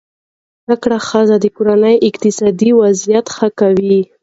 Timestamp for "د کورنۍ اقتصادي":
1.39-2.69